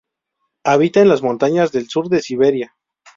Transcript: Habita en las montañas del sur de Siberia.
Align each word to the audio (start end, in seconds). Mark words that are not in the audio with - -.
Habita 0.63 0.99
en 1.01 1.09
las 1.09 1.21
montañas 1.21 1.71
del 1.71 1.87
sur 1.87 2.09
de 2.09 2.23
Siberia. 2.23 2.75